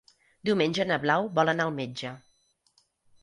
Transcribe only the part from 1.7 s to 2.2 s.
metge.